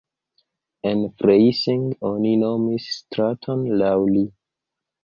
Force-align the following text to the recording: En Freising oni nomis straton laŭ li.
En 0.91 1.03
Freising 1.19 1.85
oni 2.11 2.33
nomis 2.45 2.89
straton 2.97 3.67
laŭ 3.85 3.97
li. 4.17 4.27